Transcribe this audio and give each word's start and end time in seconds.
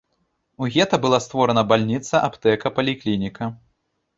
У 0.63 0.69
гета 0.75 0.99
была 1.03 1.19
створана 1.25 1.65
бальніца, 1.73 2.23
аптэка, 2.29 2.67
паліклініка. 2.79 3.43